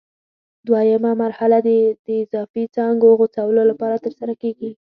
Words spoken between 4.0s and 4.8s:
ترسره کېږي.